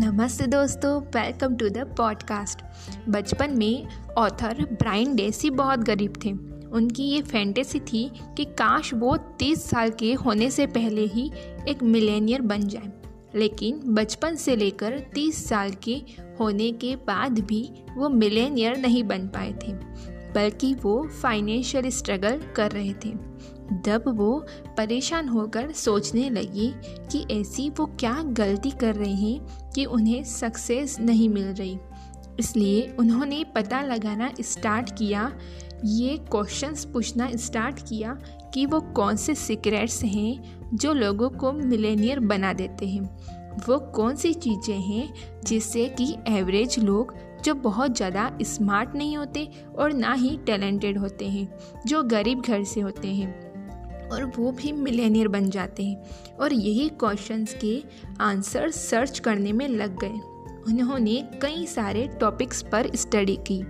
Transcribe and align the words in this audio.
नमस्ते 0.00 0.46
दोस्तों 0.46 1.00
welcome 1.14 1.56
to 1.56 1.68
the 1.68 1.78
podcast 1.96 2.60
बचपन 3.08 3.50
में 3.50 3.86
ऑथर 4.18 4.64
ब्राइन 4.72 5.14
डेसी 5.16 5.50
बहुत 5.50 5.78
गरीब 5.78 6.12
थे। 6.24 6.30
उनकी 6.68 7.02
ये 7.02 7.20
फैंटेसी 7.22 7.80
थी 7.80 8.10
कि 8.36 8.44
काश 8.44 8.94
वो 8.94 9.16
तीस 9.16 9.64
साल 9.70 9.90
के 9.90 10.12
होने 10.14 10.50
से 10.50 10.66
पहले 10.66 11.04
ही 11.06 11.30
एक 11.68 11.82
मिलेनियर 11.82 12.40
बन 12.42 12.66
जाए। 12.66 12.92
लेकिन 13.34 13.80
बचपन 13.86 14.34
से 14.34 14.56
लेकर 14.56 14.98
तीस 15.14 15.48
साल 15.48 15.70
के 15.82 16.02
होने 16.40 16.72
के 16.72 16.96
बाद 16.96 17.38
भी 17.38 17.62
वो 17.96 18.08
मिलेनियर 18.08 18.76
नहीं 18.76 19.04
बन 19.04 19.28
पाए 19.28 19.52
थे, 19.52 19.72
बल्कि 20.34 20.74
वो 20.74 21.08
फाइनेंशियल 21.22 21.90
स्ट्रगल 21.90 22.42
कर 22.56 22.70
रहे 22.70 22.94
थे। 23.04 23.12
जब 23.72 24.04
वो 24.08 24.46
परेशान 24.76 25.28
होकर 25.28 25.72
सोचने 25.72 26.28
लगी 26.30 26.72
कि 27.12 27.24
ऐसी 27.30 27.68
वो 27.70 27.86
क्या 28.00 28.14
गलती 28.22 28.70
कर 28.70 28.94
रहे 28.94 29.14
हैं 29.14 29.70
कि 29.74 29.84
उन्हें 29.84 30.22
सक्सेस 30.24 30.98
नहीं 31.00 31.28
मिल 31.28 31.46
रही। 31.46 31.78
इसलिए 32.38 32.94
उन्होंने 32.98 33.44
पता 33.54 33.80
लगाना 33.82 34.30
स्टार्ट 34.40 34.90
किया। 34.98 35.32
ये 35.84 36.16
क्वेश्चंस 36.30 36.84
पूछना 36.84 37.30
स्टार्ट 37.36 37.80
किया 37.88 38.16
कि 38.54 38.64
वो 38.66 38.80
कौन 38.80 39.16
से 39.16 39.34
सीक्रेट्स 39.34 40.02
हैं 40.04 40.76
जो 40.76 40.92
लोगों 40.92 41.28
को 41.30 41.52
मिलेनियर 41.52 42.20
बना 42.20 42.52
देते 42.52 42.86
हैं। 42.86 43.02
वो 43.66 43.78
कौन 43.94 44.16
सी 44.16 44.32
चीज़ें 44.34 44.78
हैं 44.78 45.12
जिससे 45.44 45.86
कि 45.90 46.14
एवरेज 46.28 46.78
लोग 46.78 47.14
जो 47.44 47.54
बहुत 47.54 47.96
ज़्यादा 47.96 48.30
स्मार्ट 48.42 48.94
नहीं 48.96 49.16
होते 49.16 49.48
और 49.78 49.92
ना 49.92 50.12
ही 50.12 50.36
टैलेंटेड 50.36 50.98
होते 50.98 51.28
हैं, 51.28 51.48
जो 51.86 52.02
गरीब 52.02 52.40
घर 52.40 52.64
से 52.64 52.80
होते 52.80 53.08
हैं। 53.08 53.49
और 54.12 54.24
वो 54.36 54.50
भी 54.52 54.72
मिलेनियर 54.72 55.28
बन 55.28 55.50
जाते 55.50 55.84
हैं। 55.84 56.36
और 56.36 56.52
यही 56.52 56.88
क्वेश्चंस 57.00 57.54
के 57.54 57.82
आंसर 58.20 58.70
सर्च 58.70 59.18
करने 59.18 59.52
में 59.52 59.68
लग 59.68 59.98
गए। 59.98 60.20
उन्होंने 60.68 61.22
कई 61.42 61.66
सारे 61.66 62.06
टॉपिक्स 62.20 62.62
पर 62.62 62.90
स्टडी 62.96 63.36
की, 63.46 63.62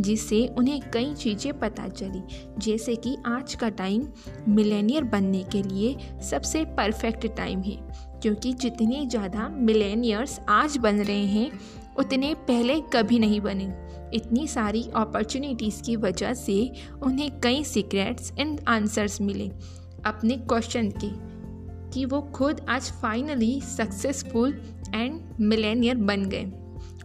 जिससे 0.00 0.46
उन्हें 0.58 0.80
कई 0.90 1.12
चीज़ें 1.14 1.58
पता 1.58 1.88
चली। 1.88 2.22
जैसे 2.58 2.94
कि 2.96 3.16
आज 3.26 3.54
का 3.54 3.68
टाइम 3.68 4.06
मिलेनियर 4.48 5.04
बनने 5.04 5.42
के 5.42 5.62
लिए 5.62 5.96
सबसे 6.30 6.64
परफेक्ट 6.64 7.26
टाइम 7.26 7.60
है, 7.60 7.76
क्योंकि 8.22 8.52
जितने 8.52 9.04
ज़्यादा 9.06 9.48
मिलेनियर्स 9.48 10.38
आज 10.48 10.76
बन 10.76 11.00
रहे 11.00 11.26
हैं, 11.26 11.50
उतने 11.98 12.34
पहले 12.48 12.80
कभी 12.92 13.18
नहीं 13.18 13.40
बने। 13.40 13.72
इतनी 14.14 14.46
सारी 14.46 14.84
अपॉर्चुनिटीज़ 14.94 15.82
की 15.82 15.96
वजह 15.96 16.34
से 16.34 16.72
उन्हें 17.02 17.30
कई 17.40 17.62
सीक्रेट्स 17.64 18.32
एंड 18.38 18.60
आंसर्स 18.68 19.20
मिले। 19.20 19.50
अपने 20.06 20.36
क्वेश्चन 20.38 20.90
के, 20.94 21.10
कि 21.92 22.04
वो 22.04 22.20
खुद 22.34 22.60
आज 22.68 22.90
फाइनली 22.92 23.60
सक्सेसफुल 23.60 24.60
एंड 24.94 25.20
मिलेनियर 25.40 25.96
बन 25.96 26.24
गए। 26.24 26.52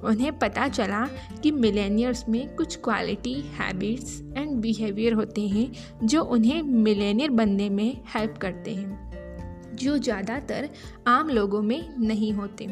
उन्हें 0.04 0.38
पता 0.40 0.68
चला 0.68 1.06
कि 1.44 1.52
मिलेनियर्स 1.52 2.24
में 2.30 2.56
कुछ 2.56 2.76
क्वालिटी 2.76 3.34
हैबिट्स 3.54 4.22
एंड 4.38 4.56
बिहेवियर 4.62 5.14
होते 5.14 5.48
हैं, 5.48 5.72
जो 6.04 6.24
उन्हें 6.24 6.62
मिलेनियर 6.62 7.30
बनने 7.32 7.70
में 7.70 8.02
हेल्प 8.16 8.38
करते 8.38 8.76
हैं, 8.76 9.76
जो 9.76 9.98
ज़्यादातर 9.98 10.70
आम 11.08 11.30
लोगों 11.30 11.62
में 11.62 11.98
नहीं 12.00 12.32
होते। 12.34 12.66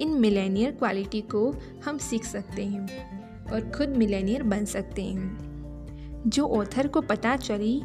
इन 0.00 0.10
मिलेनियर 0.10 0.70
क्वालिटी 0.70 1.20
को 1.34 1.50
हम 1.84 1.98
सीख 1.98 2.24
सकते 2.24 2.64
हैं 2.64 3.44
और 3.46 3.70
खुद 3.70 3.96
मिलेनियर 3.96 4.42
बन 4.42 4.64
सकते 4.64 5.02
हैं। 5.02 6.22
जो 6.26 6.46
ऑथर 6.50 6.86
को 6.86 7.00
पता 7.00 7.36
चली 7.36 7.80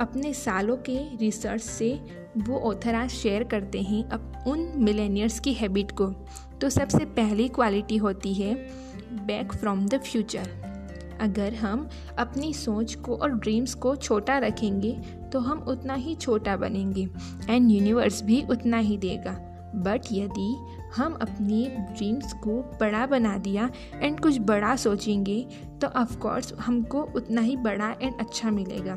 अपने 0.00 0.32
सालों 0.32 0.76
के 0.76 0.98
रिसर्च 1.16 1.62
से 1.62 1.92
वो 2.38 2.58
ऑथर 2.60 2.94
आज 2.94 3.10
शेयर 3.10 3.44
करते 3.44 3.80
हैं 3.82 4.02
अब 4.04 4.44
उन 4.46 4.60
मिलेनियर्स 4.76 5.38
की 5.40 5.52
हैबिट 5.52 5.90
को। 5.90 6.06
तो 6.60 6.68
सबसे 6.70 7.04
पहली 7.16 7.48
क्वालिटी 7.48 7.96
होती 7.96 8.34
है 8.34 8.54
बैक 9.26 9.52
फ्रॉम 9.52 9.86
द 9.86 10.00
फ्यूचर 10.00 10.48
अगर 11.20 11.54
हम 11.54 11.88
अपनी 12.18 12.52
सोच 12.54 12.94
को 12.94 13.16
और 13.16 13.32
ड्रीम्स 13.32 13.74
को 13.74 13.96
छोटा 13.96 14.38
रखेंगे 14.38 14.92
तो 15.32 15.38
हम 15.38 15.62
उतना 15.68 15.94
ही 15.94 16.14
छोटा 16.14 16.56
बनेंगे 16.56 17.08
एंड 17.48 17.70
यूनिवर्स 17.70 18.22
भी 18.22 18.42
उतना 18.50 18.78
ही 18.78 18.96
देगा। 18.98 19.36
बट 19.76 20.02
यदि 20.12 20.54
हम 20.96 21.14
अपनी 21.22 21.64
ड्रीम्स 21.68 22.32
को 22.32 22.60
बड़ा 22.80 23.06
बना 23.06 23.36
दिया 23.38 23.70
एंड 23.94 24.20
कुछ 24.20 24.38
बड़ा 24.40 24.74
सोचेंगे 24.76 25.40
तो 25.80 25.86
ऑफकोर्स 26.00 26.52
हमको 26.60 27.02
उतना 27.16 27.40
ही 27.40 27.56
बड़ा 27.56 27.94
एंड 28.02 28.14
अच्छा 28.20 28.50
मिलेगा। 28.50 28.94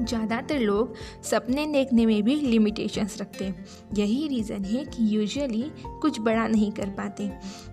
ज़्यादातर 0.00 0.58
लोग 0.58 0.94
सपने 1.22 1.66
देखने 1.66 2.06
में 2.06 2.22
भी 2.22 2.34
लिमिटेशंस 2.34 3.20
रखते 3.20 3.44
हैं। 3.44 3.64
यही 3.94 4.28
रीज़न 4.28 4.64
है 4.64 4.84
कि 4.84 5.16
यूजुअली 5.16 5.64
कुछ 6.02 6.20
बड़ा 6.20 6.46
नहीं 6.48 6.70
कर 6.72 6.90
पाते। 6.90 7.30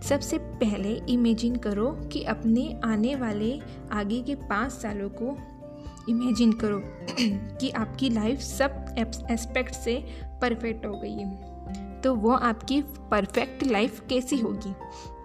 सबसे 0.09 0.37
पहले 0.37 0.93
इमेजिन 1.09 1.55
करो 1.55 1.91
कि 2.13 2.23
अपने 2.23 2.79
आने 2.83 3.15
वाले, 3.15 3.59
आगे 3.91 4.21
के 4.21 4.35
पाँच 4.35 4.71
सालों 4.71 5.09
को 5.09 5.37
इमेजिन 6.09 6.51
करो 6.53 6.79
कि 7.59 7.69
आपकी 7.69 8.09
लाइफ 8.09 8.39
सब 8.39 8.95
एस्पेक्ट 9.31 9.73
से 9.73 10.03
परफेक्ट 10.41 10.85
हो 10.85 10.99
गई 10.99 11.13
है। 11.13 11.50
तो 12.03 12.15
वो 12.15 12.31
आपकी 12.31 12.81
परफेक्ट 12.81 13.63
लाइफ 13.63 14.03
कैसी 14.09 14.37
होगी? 14.37 14.73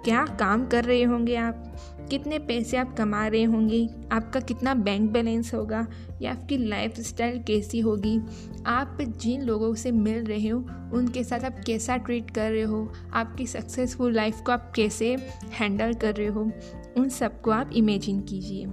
क्या 0.05 0.27
काम 0.27 0.67
कर 0.67 0.85
रहे 0.85 1.03
होंगे 1.03 1.37
आप? 1.37 1.77
कितने 2.11 2.39
पैसे 2.39 2.77
आप 2.77 2.97
कमा 2.97 3.27
रहे 3.27 3.45
होंगे? 3.45 3.89
आपका 4.13 4.41
कितना 4.41 4.75
बैंक 4.75 5.11
बैलेंस 5.11 5.55
होगा? 5.55 5.87
या 6.23 6.33
आपकी 6.33 6.59
लाइफ 6.59 7.01
स्टाइल 7.01 7.43
कैसी 7.43 7.81
होगी? 7.81 8.21
आप 8.67 8.99
जिन 9.03 9.43
लोगों 9.43 9.75
से 9.75 9.91
मिल 9.91 10.25
रहे 10.25 10.49
हो, 10.49 10.59
उनके 10.93 11.25
साथ 11.25 11.41
आप 11.41 11.57
कैसा 11.67 11.97
ट्रीट 11.97 12.31
कर 12.31 12.51
रहे 12.51 12.63
हो? 12.63 12.93
आपकी 13.13 13.47
सक्सेसफुल 13.47 14.15
लाइफ 14.15 14.41
को 14.41 14.53
आप 14.53 14.73
कैसे 14.77 15.17
हैंडल 15.51 15.95
कर 15.95 16.15
रहे 16.15 16.27
हो? 16.27 16.51
उन 16.97 17.09
सबको 17.09 17.51
आप 17.51 17.71
इमेजिन 17.73 18.21
कीजिए। 18.21 18.67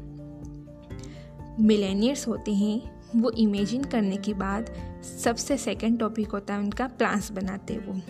मिलेनियर्स 1.59 2.27
होते 2.27 2.53
हैं, 2.53 3.01
वो 3.15 3.29
इमेजिन 3.29 3.83
करने 3.83 4.17
के 4.17 4.33
बाद 4.33 4.92
सबसे 5.03 5.57
सेकंड 5.57 5.99
टॉपिक 5.99 6.29
होता 6.29 6.53
है 6.53 6.59
उनका 6.59 6.87
प्लान्स 6.87 7.31
बनाते 7.31 7.77
वो। 7.77 8.01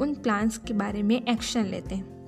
उन 0.00 0.14
प्लान्स 0.14 0.58
के 0.58 0.74
बारे 0.74 1.02
में 1.02 1.22
एक्शन 1.28 1.64
लेते 1.64 1.94
हैं। 1.94 2.20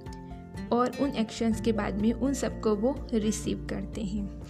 और 0.68 0.92
उन 1.00 1.10
एक्शंस 1.10 1.60
के 1.60 1.72
बाद 1.72 1.94
में 1.94 2.12
उन 2.12 2.34
सबको 2.34 2.74
वो 2.74 3.06
रिसीव 3.14 3.66
करते 3.70 4.00
हैं। 4.00 4.42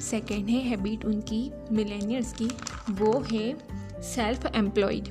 सेकेंड 0.00 0.48
है 0.48 0.60
हैबिट 0.60 1.04
उनकी 1.04 1.52
मिलेनियर्स 1.72 2.32
की, 2.32 2.46
वो 2.90 3.20
है 3.32 3.58
सेल्फ 4.02 4.46
एम्प्लॉयड 4.56 5.08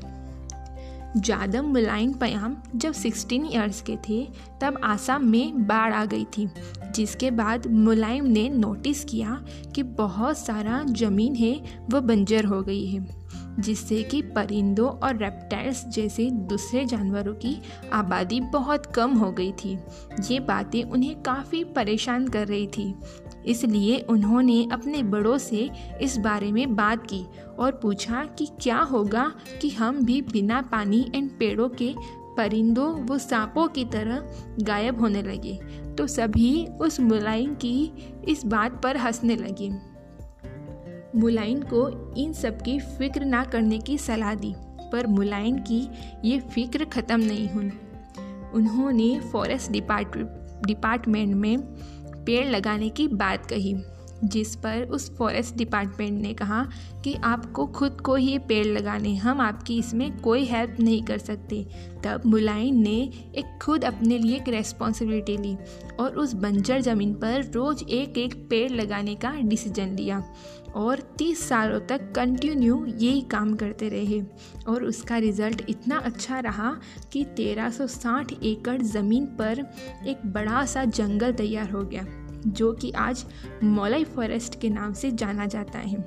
जादम 1.18 1.66
मुलायम 1.66 2.14
पयाम 2.14 2.58
जब 2.76 2.92
16 2.92 3.52
इयर्स 3.52 3.82
के 3.82 3.98
थे, 4.10 4.28
तब 4.62 4.82
आसाम 4.84 5.26
में 5.26 5.68
बाढ़ 5.68 5.94
आ 5.94 6.06
गई 6.06 6.26
थी, 6.26 6.50
जिसके 6.96 7.32
बाद 7.32 7.68
मुलायम 7.68 8.26
ने 8.26 8.50
नोटिस 8.50 9.04
किया 9.06 9.46
कि 9.76 9.84
बहुत 9.84 10.38
सारा 10.38 10.84
ज़मीन 10.84 11.36
है 11.36 11.64
वह 11.90 12.00
बंजर 12.00 12.46
हो 12.46 12.62
गई 12.62 12.86
है। 12.86 13.23
जिससे 13.60 14.04
कि 14.04 14.22
परिंदों 14.22 14.90
और 14.90 15.18
रेप्टाइल्स 15.18 15.88
जैसे 15.88 16.30
दूसरे 16.32 16.86
जानवरों 16.86 17.34
की 17.34 17.62
आबादी 17.94 18.40
बहुत 18.42 18.86
कम 18.86 19.14
हो 19.14 19.32
गई 19.32 19.52
थी। 19.52 19.78
ये 20.32 20.40
बातें 20.40 20.84
उन्हें 20.84 21.22
काफ़ी 21.22 21.64
परेशान 21.64 22.28
कर 22.28 22.48
रही 22.48 22.68
थी। 22.68 22.96
इसलिए 23.46 24.00
उन्होंने 24.00 24.68
अपने 24.72 25.04
बड़ों 25.04 25.38
से 25.38 25.70
इस 26.02 26.18
बारे 26.18 26.52
में 26.52 26.76
बात 26.76 27.08
की 27.08 27.26
और 27.60 27.72
पूछा 27.72 28.26
कि 28.26 28.48
क्या 28.62 28.80
होगा 28.80 29.32
कि 29.62 29.70
हम 29.70 30.06
भी 30.06 30.22
बिना 30.22 30.62
पानी 30.62 31.12
एंड 31.16 31.32
पेड़ों 31.40 31.70
के 31.70 31.96
परिंदों, 32.38 33.06
व 33.06 33.18
सांपों 33.18 33.68
की 33.68 33.86
तरह 33.86 34.32
गायब 34.62 35.00
होने 35.00 35.22
लगे। 35.22 35.60
तो 35.98 36.08
सभी 36.08 36.66
उस 36.66 37.00
मुलायम 37.00 37.56
की 37.56 37.94
इस 38.28 38.46
बात 38.46 38.82
पर 38.84 38.98
हंसने 38.98 39.36
लगे। 39.36 39.93
मुलायन 41.16 41.62
को 41.64 42.14
इन 42.18 42.34
सब 42.34 42.62
की 42.62 42.80
फ़िक्र 42.80 43.26
ना 43.26 43.44
करने 43.46 43.80
की 43.80 43.98
सलाह 43.98 44.36
दी, 44.36 44.54
पर 44.92 45.08
मुलायन 45.08 45.58
की 45.60 45.88
ये 46.26 46.40
फ़िक्र 46.40 46.86
ख़त्म 46.86 47.20
नहीं 47.20 47.48
हुई। 47.50 47.72
उन्होंने 48.54 49.20
फॉरेस्ट 49.32 49.72
डिपार्ट, 49.72 50.18
डिपार्टमेंट 50.68 51.36
में 51.36 51.58
पेड़ 52.26 52.48
लगाने 52.48 52.90
की 52.90 53.08
बात 53.08 53.46
कही। 53.46 53.74
जिस 54.24 54.56
पर 54.56 54.84
उस 54.84 55.16
फॉरेस्ट 55.18 55.56
डिपार्टमेंट 55.56 56.22
ने 56.22 56.34
कहा 56.34 56.68
कि 57.04 57.14
आपको 57.14 57.66
खुद 57.68 58.02
को 58.02 58.16
ही 58.16 58.38
पेड़ 58.40 58.66
लगाने, 58.68 59.16
हम 59.16 59.42
आपकी 59.42 59.78
इसमें 59.80 60.20
कोई 60.20 60.46
हेल्प 60.46 60.80
नहीं 60.80 61.04
कर 61.04 61.18
सकते। 61.18 61.66
तब 62.04 62.22
मुलायम 62.26 62.76
ने 62.76 62.98
एक 63.36 63.60
खुद 63.62 63.86
अपने 63.86 64.18
लिए 64.18 64.36
एक 64.36 64.50
रेस्पॉन्सिबिलिटी 64.50 65.38
ली 65.38 65.58
और 66.00 66.18
उस 66.18 66.34
बंजर 66.34 66.82
ज़मीन 66.82 67.14
पर 67.14 67.52
रोज़ 67.52 67.84
एक 67.84 68.18
एक 68.18 68.36
पेड़ 68.50 68.72
लगाने 68.72 69.16
का 69.16 69.32
डिसीज़न 69.42 69.96
लिया 69.96 70.24
और 70.76 71.00
तीस 71.18 71.48
सालों 71.50 71.80
तक 71.80 72.12
कंटिन्यू 72.12 72.86
यही 72.86 73.22
काम 73.22 73.56
करते 73.56 73.90
रहे। 73.90 74.22
और 74.68 74.84
उसका 74.84 75.18
रिज़ल्ट 75.18 75.64
इतना 75.70 75.98
अच्छा 75.98 76.40
रहा 76.40 76.76
कि 77.12 77.24
1360 77.24 78.34
एकड़ 78.44 78.82
ज़मीन 78.82 79.26
पर 79.26 79.66
एक 80.08 80.26
बड़ा 80.26 80.66
सा 80.66 80.86
जंगल 80.86 81.32
तैयार 81.32 81.70
हो 81.70 81.84
गया। 81.84 82.06
जो 82.48 82.72
कि 82.74 82.92
आज 82.92 83.26
मौलाई 83.64 84.04
फॉरेस्ट 84.04 84.60
के 84.62 84.70
नाम 84.70 84.94
से 84.94 85.12
जाना 85.12 85.46
जाता 85.46 85.80
है। 85.80 86.06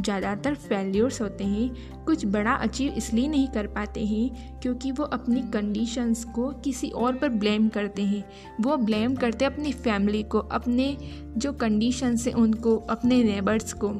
ज़्यादातर 0.00 0.54
फेल्यूर्स 0.54 1.20
होते 1.22 1.44
हैं, 1.44 2.04
कुछ 2.04 2.24
बड़ा 2.26 2.52
अचीव 2.52 2.92
इसलिए 2.92 3.28
नहीं 3.28 3.48
कर 3.48 3.66
पाते 3.66 4.04
हैं 4.04 4.60
क्योंकि 4.60 4.92
वो 4.92 5.04
अपनी 5.04 5.42
कंडीशंस 5.42 6.24
को 6.24 6.50
किसी 6.64 6.90
और 6.90 7.16
पर 7.16 7.28
ब्लेम 7.28 7.68
करते 7.68 8.02
हैं। 8.02 8.24
वो 8.60 8.76
ब्लेम 8.76 9.14
करते 9.14 9.44
हैं 9.44 9.52
अपनी 9.52 9.72
फैमिली 9.72 10.22
को, 10.22 10.38
अपने 10.38 10.96
जो 11.36 11.52
कंडीशंस 11.52 12.26
हैं 12.26 12.34
उनको, 12.34 12.76
अपने 12.76 13.22
नेबर्स 13.24 13.72
को। 13.72 13.92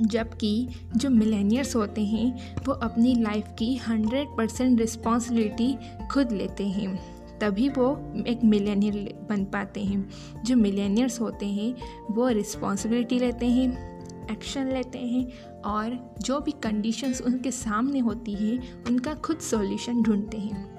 जबकि 0.00 0.68
जो 0.96 1.10
मिलेनियर्स 1.10 1.76
होते 1.76 2.04
हैं, 2.04 2.56
वो 2.66 2.72
अपनी 2.72 3.14
लाइफ 3.14 3.46
की 3.58 3.74
हंड्रेड 3.76 4.28
परसेंट 4.28 4.80
रिस्पॉन्सिबिलिटी 4.80 5.76
खुद 6.10 6.32
लेते 6.32 6.66
हैं। 6.66 7.17
तभी 7.40 7.68
वो 7.68 8.14
एक 8.26 8.44
मिलेनियर 8.44 9.26
बन 9.28 9.44
पाते 9.44 9.84
हैं। 9.84 10.08
जो 10.44 10.56
मिलेनियर्स 10.56 11.20
होते 11.20 11.46
हैं, 11.46 11.74
वो 12.10 12.28
रिस्पॉन्सिबिलिटी 12.28 13.18
लेते 13.18 13.46
हैं 13.46 13.88
एक्शन 14.30 14.66
लेते 14.66 14.98
हैं 14.98 15.26
और 15.62 16.14
जो 16.20 16.40
भी 16.40 16.50
कंडीशंस 16.50 17.20
उनके 17.20 17.50
सामने 17.50 17.98
होती 17.98 18.32
हैं, 18.32 18.84
उनका 18.84 19.14
खुद 19.14 19.38
सॉल्यूशन 19.38 20.02
ढूंढते 20.02 20.38
हैं। 20.38 20.78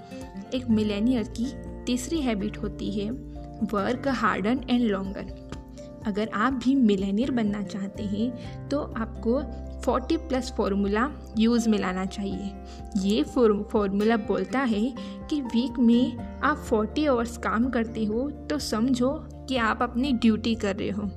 एक 0.54 0.70
मिलेनियर 0.70 1.24
की 1.24 1.46
तीसरी 1.86 2.22
हैबिट 2.22 2.58
होती 2.58 2.92
है 2.92 3.12
वर्क 3.72 4.08
हार्डन 4.08 4.62
एंड 4.70 4.82
लॉन्गर 4.82 5.49
अगर 6.08 6.30
आप 6.34 6.54
भी 6.54 6.76
मिलेनियर 6.76 7.32
बनना 7.32 7.62
चाहते 7.64 8.04
हैं 8.04 8.70
तो 8.70 8.80
आपको 8.98 9.42
40 9.82 10.18
प्लस 10.20 10.52
फॉर्मूला 10.58 11.10
यूज़ 11.38 11.70
में 11.70 11.78
लाना 11.80 12.06
चाहिए। 12.06 12.52
ये 12.98 13.24
फॉर्मूला 13.24 14.18
बोलता 14.18 14.60
है 14.60 14.94
कि 15.30 15.42
वीक 15.44 15.80
में 15.80 16.18
आप 16.44 16.66
40 16.66 17.08
आवर्स 17.08 17.38
काम 17.38 17.70
करते 17.70 18.06
हो 18.06 18.30
तो 18.50 18.60
समझो 18.60 19.12
कि 19.50 19.58
आप 19.58 19.82
अपनी 19.82 20.12
ड्यूटी 20.12 20.56
कर 20.56 20.76
रहे 20.76 20.90
हो, 20.90 21.10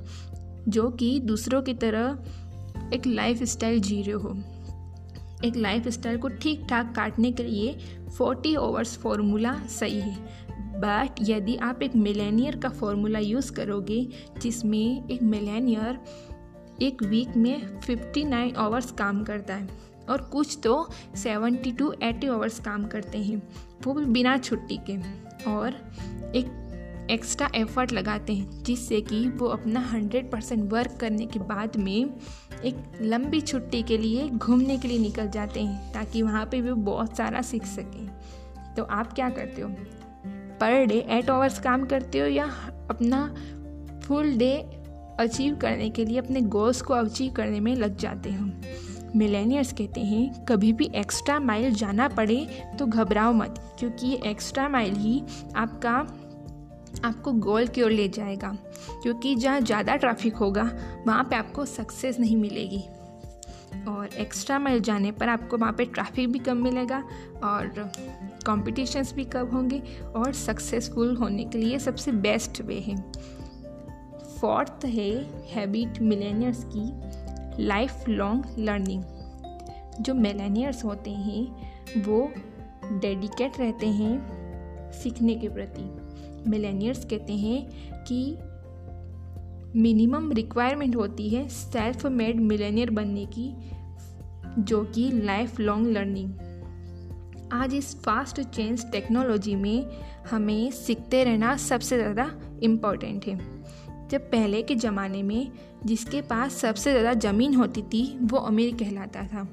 जो 0.69 0.89
कि 0.91 1.19
दूसरों 1.21 1.63
की 1.63 1.75
तरह 1.75 2.19
एक 2.95 3.07
लाइफ 3.07 3.43
स्टाइल 3.43 3.81
जी 3.81 4.03
रहे 4.03 4.15
हो। 4.15 4.37
एक 5.45 5.57
लाइफ 5.57 5.89
स्टाइल 5.89 6.19
को 6.19 6.29
ठीक 6.29 6.67
ठाक 6.71 6.95
काटने 6.97 7.33
के 7.33 7.43
लिए 7.43 7.77
40 8.19 8.57
आवर्स 8.57 8.97
फार्मूला 8.97 9.55
सही 9.71 10.01
है। 10.01 10.17
बट 10.85 11.15
यदि 11.21 11.57
आप 11.57 11.83
एक 11.83 11.97
मिलेनियर 11.97 12.57
का 12.57 12.69
फॉर्मूला 12.69 13.19
यूज़ 13.19 13.53
करोगे, 13.53 14.09
जिसमें 14.43 15.09
एक 15.09 15.23
मिलेनियर 15.23 15.99
एक 16.83 17.03
वीक 17.03 17.37
में 17.37 17.81
59 17.81 18.57
आवर्स 18.57 18.91
काम 18.91 19.25
करता 19.25 19.55
है, 19.55 19.69
और 20.11 20.23
कुछ 20.23 20.59
तो 20.63 20.89
70 21.17 21.79
टू 21.79 21.95
एटी 22.03 22.27
आवर्स 22.27 22.61
काम 22.61 22.85
करते 22.85 23.19
हैं, 23.19 23.43
वो 23.87 23.95
भी 23.95 24.05
बिना 24.05 24.39
छुट्टी 24.39 24.81
के, 24.91 24.97
और 25.51 25.75
एक 26.35 26.59
एक्स्ट्रा 27.11 27.51
एफर्ट 27.55 27.93
लगाते 27.93 28.35
हैं, 28.35 28.63
जिससे 28.63 29.01
कि 29.01 29.29
वो 29.29 29.47
अपना 29.47 29.81
100 29.93 30.31
परसेंट 30.33 30.73
वर्क 30.73 30.97
करने 31.01 31.27
के 31.27 31.39
बाद 31.39 31.77
में 31.77 32.15
एक 32.65 32.99
लंबी 33.03 33.41
छुट्टी 33.41 33.83
के 33.83 33.99
लिए 33.99 34.29
घूमने 34.29 34.79
के 34.79 34.89
लिए 34.89 34.99
निकल 34.99 35.29
जाते 35.29 35.61
हैं, 35.61 35.93
ताकि 35.93 36.23
वहाँ 36.23 36.47
पे 36.47 36.61
भी 36.63 36.73
बहुत 36.73 37.17
सारा 37.17 37.43
सीख 37.43 37.65
सकें। 37.65 38.09
तो 38.77 38.83
आप 38.83 39.13
क्या 39.13 39.31
करते 39.31 39.63
हो? 39.63 39.69
पर 40.63 40.85
डे 40.87 40.99
एट 41.11 41.31
आवर्स 41.31 41.59
काम 41.59 41.85
करते 41.87 42.19
हो 42.19 42.27
या 42.27 42.45
अपना 42.91 43.27
फुल 44.05 44.33
डे 44.39 44.53
अचीव 45.21 45.55
करने 45.57 45.89
के 45.91 46.05
लिए 46.05 46.19
अपने 46.19 46.41
गोल्स 46.41 46.81
को 46.83 46.95
अचीव 46.95 47.33
करने 47.33 47.61
में 47.61 47.75
लग 47.77 47.97
जाते 47.97 48.33
हो? 48.33 48.47
मिलेनियर्स 49.17 49.73
कहते 49.73 50.01
हैं, 50.01 50.45
कभी 50.45 50.73
भी 50.73 50.91
एक्स्ट्रा 50.95 51.39
माइल 51.41 51.75
जाना 51.75 52.09
पड़े 52.09 52.47
तो 52.79 52.87
घबराओ 52.87 53.33
मत, 53.33 53.59
क्योंकि 53.79 54.07
ये 54.07 54.21
एक्स्ट्रा 54.27 54.69
माइल 54.69 54.95
ही 54.95 55.23
आपका, 55.57 55.93
आपको 57.05 57.33
गोल 57.33 57.67
की 57.67 57.83
ओर 57.83 57.91
ले 57.91 58.09
जाएगा, 58.09 58.57
क्योंकि 59.03 59.35
जहाँ 59.35 59.61
ज़्यादा 59.61 59.97
ट्रैफ़िक 59.97 60.37
होगा, 60.37 60.63
वहाँ 61.07 61.25
पे 61.25 61.37
आपको 61.37 61.65
सक्सेस 61.65 62.21
नहीं 62.21 62.37
मिलेगी। 62.37 62.83
और 63.89 64.09
एक्स्ट्रा 64.19 64.59
माइल 64.59 64.81
जाने 64.81 65.13
पर 65.13 65.29
आपको 65.29 65.57
वहाँ 65.57 65.73
पे 65.73 65.85
ट्रैफ़िक 65.85 66.33
भी 66.33 66.39
कम 66.39 66.57
मिलेगा 66.57 67.05
और 67.45 67.93
कॉम्पिटिशन्स 68.47 69.15
भी 69.15 69.25
कम 69.25 69.47
होंगे 69.47 69.83
और 70.17 70.33
सक्सेसफुल 70.33 71.17
होने 71.17 71.45
के 71.45 71.59
लिए 71.59 71.79
सबसे 71.79 72.13
बेस्ट 72.13 72.61
वे 72.61 72.81
है। 72.81 72.97
फोर्थ 74.41 74.85
है 74.85 75.11
हैबिट 75.51 76.01
मिलेनियर्स 76.03 76.65
की 76.77 77.63
लाइफ 77.65 78.09
लॉन्ग 78.09 78.47
लर्निंग 78.59 79.03
जो 80.01 80.15
मिलेनियर्स 80.15 80.85
होते 80.85 81.11
हैं, 81.11 81.71
वो 82.03 82.33
डेडिकेट 82.93 83.59
रहते 83.59 83.87
हैं 83.87 84.93
सीखने 84.93 85.35
के 85.35 85.49
प्रति। 85.49 85.83
मिलेनियर्स 86.51 87.05
कहते 87.05 87.33
हैं 87.33 87.69
कि 88.05 88.39
मिनिमम 89.77 90.33
रिक्वायरमेंट 90.33 90.97
होती 90.97 91.29
है 91.29 91.49
सेल्फ 91.49 92.07
मेड 92.07 92.41
मिलेनियर 92.41 92.91
बनने 92.91 93.25
की, 93.27 93.53
जो 94.59 94.83
कि 94.85 95.11
लाइफ 95.15 95.61
लॉन्ग 95.61 95.87
लर्निंग 95.89 96.33
आज 97.53 97.75
इस 97.75 97.95
फास्ट 97.97 98.41
चेंज 98.41 98.85
टेक्नोलॉजी 98.93 99.55
में 99.55 99.87
हमें 100.31 100.71
सीखते 100.71 101.23
रहना 101.25 101.57
सबसे 101.57 101.97
ज़्यादा 101.97 102.31
इंपॉर्टेंट 102.63 103.27
है। 103.27 103.37
जब 104.09 104.31
पहले 104.31 104.63
के 104.63 104.75
ज़माने 104.75 105.23
में 105.23 105.51
जिसके 105.87 106.21
पास 106.23 106.55
सबसे 106.55 106.91
ज़्यादा 106.91 107.15
ज़मीन 107.21 107.55
होती 107.55 107.83
थी, 107.83 108.19
वो 108.23 108.39
अमीर 108.39 108.75
कहलाता 108.75 109.23
था। 109.23 109.49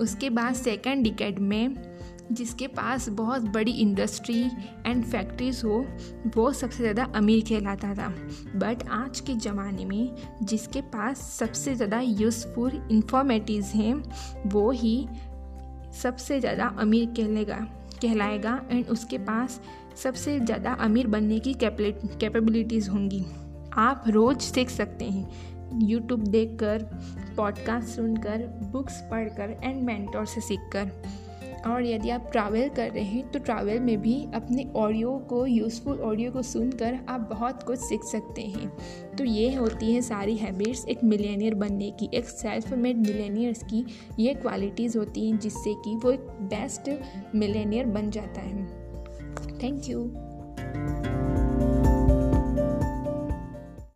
उसके 0.00 0.30
बाद 0.30 0.54
सेकेंड 0.54 1.02
डिकेड 1.04 1.38
में 1.38 1.91
जिसके 2.32 2.66
पास 2.66 3.08
बहुत 3.10 3.42
बड़ी 3.54 3.72
इंडस्ट्री 3.72 4.40
एंड 4.86 5.04
फैक्ट्रीज 5.04 5.60
हो, 5.64 5.84
वो 6.36 6.50
सबसे 6.52 6.78
ज़्यादा 6.78 7.04
अमीर 7.16 7.44
कहलाता 7.48 7.94
था। 7.94 8.08
बट 8.56 8.88
आज 8.90 9.20
के 9.20 9.34
ज़माने 9.40 9.84
में 9.84 10.16
जिसके 10.42 10.80
पास 10.92 11.20
सबसे 11.38 11.74
ज़्यादा 11.74 12.00
यूज़फुल 12.00 12.80
इंफॉर्मेटिव 12.92 13.64
हैं, 13.74 13.94
वो 14.46 14.70
ही 14.70 15.06
सबसे 16.02 16.40
ज़्यादा 16.40 16.66
अमीर 16.80 17.06
कहलेगा, 17.16 17.58
कहलाएगा 18.02 18.60
एंड 18.70 18.88
उसके 18.88 19.18
पास 19.20 19.60
सबसे 20.02 20.38
ज़्यादा 20.40 20.72
अमीर 20.80 21.06
बनने 21.06 21.38
की 21.40 21.54
कैपेबिलिटीज़ 21.54 22.90
होंगी। 22.90 23.24
आप 23.78 24.04
रोज़ 24.08 24.38
सीख 24.38 24.70
सकते 24.70 25.04
हैं। 25.04 25.50
यूट्यूब 25.80 26.20
देखकर 26.20 26.82
पॉडकास्ट 27.36 27.88
सुनकर 27.88 28.46
बुक्स 28.72 29.00
पढ़कर 29.10 29.58
एंड 29.64 29.82
मेंटोर 29.82 30.26
से 30.26 30.40
सीखकर। 30.40 30.90
और 31.66 31.84
यदि 31.86 32.10
आप 32.10 32.28
ट्रैवल 32.32 32.68
कर 32.68 32.90
रहे 32.90 33.04
हैं 33.04 33.30
तो 33.30 33.38
ट्रैवल 33.38 33.80
में 33.80 34.00
भी 34.02 34.14
अपने 34.34 34.66
ऑडियो 34.76 35.10
को 35.28 35.44
यूज़फुल 35.46 36.00
ऑडियो 36.00 36.32
को 36.32 36.42
सुनकर 36.42 36.98
आप 37.08 37.28
बहुत 37.30 37.62
कुछ 37.62 37.78
सीख 37.78 38.04
सकते 38.04 38.42
हैं। 38.42 38.68
तो 39.16 39.24
ये 39.24 39.54
होती 39.54 39.92
हैं 39.92 40.00
सारी 40.02 40.36
हैबिट्स 40.36 40.84
एक 40.88 41.04
मिलेनियर 41.04 41.54
बनने 41.54 41.90
की, 41.90 42.08
एक 42.14 42.24
सेल्फ 42.24 42.72
मेड 42.72 43.06
मिलेनियर्स 43.06 43.62
की 43.64 43.84
ये 44.18 44.34
क्वालिटीज़ 44.34 44.98
होती 44.98 45.28
हैं 45.30 45.38
जिससे 45.38 45.74
कि 45.74 45.96
वो 45.96 46.10
एक 46.10 46.26
बेस्ट 46.52 46.90
मिलेनियर 47.34 47.86
बन 47.86 48.10
जाता 48.10 48.40
है। 48.40 48.64
Thank 49.62 49.88
you 49.88 50.10